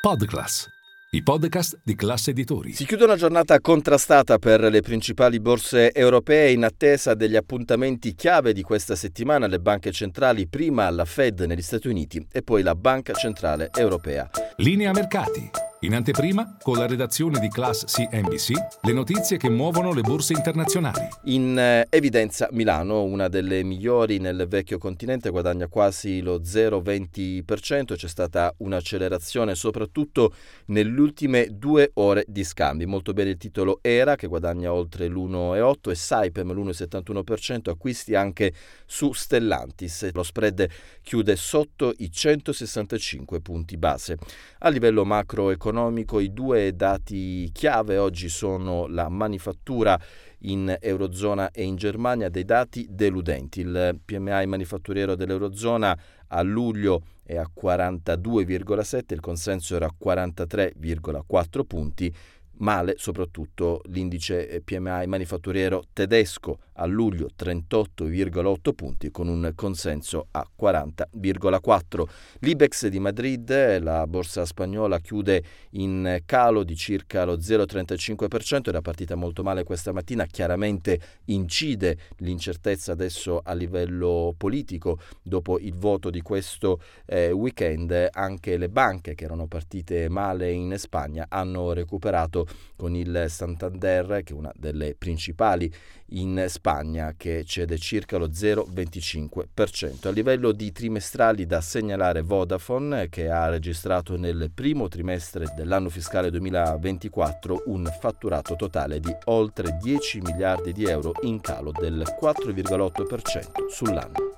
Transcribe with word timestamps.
Podclass, 0.00 0.66
i 1.10 1.22
podcast 1.22 1.78
di 1.84 1.94
classe 1.94 2.30
editori. 2.30 2.72
Si 2.72 2.86
chiude 2.86 3.04
una 3.04 3.16
giornata 3.16 3.60
contrastata 3.60 4.38
per 4.38 4.62
le 4.62 4.80
principali 4.80 5.40
borse 5.40 5.92
europee 5.92 6.52
in 6.52 6.64
attesa 6.64 7.12
degli 7.12 7.36
appuntamenti 7.36 8.14
chiave 8.14 8.54
di 8.54 8.62
questa 8.62 8.96
settimana. 8.96 9.46
Le 9.46 9.60
banche 9.60 9.92
centrali, 9.92 10.48
prima 10.48 10.88
la 10.88 11.04
Fed 11.04 11.40
negli 11.42 11.60
Stati 11.60 11.88
Uniti 11.88 12.26
e 12.32 12.40
poi 12.40 12.62
la 12.62 12.74
Banca 12.74 13.12
Centrale 13.12 13.68
Europea. 13.74 14.30
Linea 14.56 14.90
mercati. 14.92 15.69
In 15.82 15.94
anteprima, 15.94 16.58
con 16.60 16.76
la 16.76 16.86
redazione 16.86 17.38
di 17.40 17.48
Class 17.48 17.86
CNBC, 17.86 18.50
le 18.82 18.92
notizie 18.92 19.38
che 19.38 19.48
muovono 19.48 19.94
le 19.94 20.02
borse 20.02 20.34
internazionali. 20.34 21.08
In 21.24 21.58
eh, 21.58 21.86
evidenza 21.88 22.48
Milano, 22.50 23.02
una 23.02 23.28
delle 23.28 23.64
migliori 23.64 24.18
nel 24.18 24.44
vecchio 24.46 24.76
continente, 24.76 25.30
guadagna 25.30 25.68
quasi 25.68 26.20
lo 26.20 26.40
0,20%. 26.40 27.94
C'è 27.96 28.08
stata 28.08 28.52
un'accelerazione 28.58 29.54
soprattutto 29.54 30.34
nelle 30.66 31.00
ultime 31.00 31.48
due 31.50 31.92
ore 31.94 32.26
di 32.28 32.44
scambi. 32.44 32.84
Molto 32.84 33.14
bene 33.14 33.30
il 33.30 33.38
titolo 33.38 33.78
ERA 33.80 34.16
che 34.16 34.26
guadagna 34.26 34.74
oltre 34.74 35.08
l'1,8% 35.08 35.88
e 35.88 35.94
Saipem 35.94 36.52
l'1,71%. 36.52 37.70
Acquisti 37.70 38.14
anche 38.14 38.52
su 38.84 39.14
Stellantis. 39.14 40.10
Lo 40.12 40.24
spread 40.24 40.68
chiude 41.00 41.36
sotto 41.36 41.94
i 41.96 42.10
165 42.12 43.40
punti 43.40 43.78
base. 43.78 44.18
A 44.58 44.68
livello 44.68 45.06
macroeconomico, 45.06 45.68
economico 45.70 46.18
i 46.18 46.32
due 46.32 46.74
dati 46.74 47.48
chiave 47.52 47.96
oggi 47.96 48.28
sono 48.28 48.88
la 48.88 49.08
manifattura 49.08 49.98
in 50.40 50.76
Eurozona 50.80 51.50
e 51.52 51.62
in 51.62 51.76
Germania, 51.76 52.28
dei 52.28 52.44
dati 52.44 52.86
deludenti. 52.90 53.60
Il 53.60 54.00
PMI 54.04 54.46
manifatturiero 54.46 55.14
dell'Eurozona 55.14 55.96
a 56.28 56.42
luglio 56.42 57.02
è 57.22 57.36
a 57.36 57.48
42,7, 57.48 59.14
il 59.14 59.20
consenso 59.20 59.76
era 59.76 59.86
a 59.86 59.94
43,4 59.96 61.64
punti 61.64 62.14
male 62.60 62.94
soprattutto 62.96 63.82
l'indice 63.86 64.48
eh, 64.48 64.60
PMI 64.60 65.06
manifatturiero 65.06 65.84
tedesco 65.92 66.58
a 66.80 66.86
luglio 66.86 67.28
38,8 67.38 68.72
punti 68.74 69.10
con 69.10 69.28
un 69.28 69.52
consenso 69.54 70.28
a 70.30 70.46
40,4. 70.58 72.02
L'Ibex 72.40 72.86
di 72.86 72.98
Madrid, 72.98 73.78
la 73.82 74.06
borsa 74.06 74.46
spagnola, 74.46 74.98
chiude 74.98 75.42
in 75.72 76.22
calo 76.24 76.62
di 76.62 76.74
circa 76.76 77.24
lo 77.24 77.36
0,35%, 77.36 78.68
era 78.68 78.80
partita 78.80 79.14
molto 79.14 79.42
male 79.42 79.62
questa 79.62 79.92
mattina, 79.92 80.24
chiaramente 80.24 80.98
incide 81.26 81.98
l'incertezza 82.18 82.92
adesso 82.92 83.40
a 83.44 83.52
livello 83.52 84.34
politico 84.36 84.98
dopo 85.22 85.58
il 85.58 85.74
voto 85.74 86.08
di 86.08 86.22
questo 86.22 86.80
eh, 87.04 87.30
weekend, 87.30 88.08
anche 88.10 88.56
le 88.56 88.70
banche 88.70 89.14
che 89.14 89.24
erano 89.24 89.46
partite 89.46 90.08
male 90.08 90.50
in 90.50 90.74
Spagna 90.78 91.26
hanno 91.28 91.74
recuperato 91.74 92.46
con 92.76 92.94
il 92.96 93.26
Santander, 93.28 94.22
che 94.24 94.32
è 94.32 94.36
una 94.36 94.52
delle 94.56 94.94
principali 94.96 95.70
in 96.12 96.46
Spagna, 96.48 97.14
che 97.16 97.44
cede 97.44 97.76
circa 97.76 98.16
lo 98.16 98.28
0,25%. 98.28 100.08
A 100.08 100.10
livello 100.10 100.52
di 100.52 100.72
trimestrali 100.72 101.44
da 101.44 101.60
segnalare 101.60 102.22
Vodafone, 102.22 103.08
che 103.08 103.28
ha 103.28 103.48
registrato 103.48 104.16
nel 104.16 104.50
primo 104.52 104.88
trimestre 104.88 105.52
dell'anno 105.54 105.90
fiscale 105.90 106.30
2024 106.30 107.64
un 107.66 107.90
fatturato 108.00 108.56
totale 108.56 108.98
di 108.98 109.14
oltre 109.26 109.76
10 109.80 110.20
miliardi 110.20 110.72
di 110.72 110.84
euro 110.84 111.12
in 111.22 111.40
calo 111.40 111.72
del 111.72 112.02
4,8% 112.20 113.68
sull'anno. 113.68 114.29